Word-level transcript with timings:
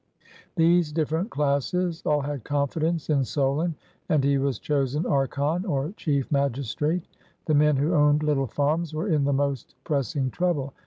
These 0.55 0.91
different 0.91 1.29
classes 1.29 2.01
all 2.07 2.21
had 2.21 2.43
confidence 2.43 3.07
in 3.07 3.23
Solon; 3.23 3.75
and 4.09 4.23
he 4.23 4.39
was 4.39 4.57
chosen 4.57 5.05
archon, 5.05 5.63
or 5.63 5.93
chief 5.95 6.31
magistrate. 6.31 7.05
The 7.45 7.53
men 7.53 7.77
who 7.77 7.93
owned 7.93 8.23
little 8.23 8.47
farms 8.47 8.95
were 8.95 9.09
in 9.09 9.25
the 9.25 9.31
most 9.33 9.75
press 9.83 10.15
ing 10.15 10.31
trouble. 10.31 10.73